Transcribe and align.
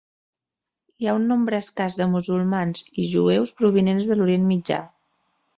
Hi 1.03 1.09
ha 1.09 1.13
un 1.17 1.27
nombre 1.31 1.59
escàs 1.65 1.97
de 2.01 2.07
musulmans 2.15 2.83
i 3.05 3.07
jueus 3.15 3.55
provinents 3.63 4.11
de 4.13 4.19
l'Orient 4.21 4.53
Mitjà. 4.55 4.85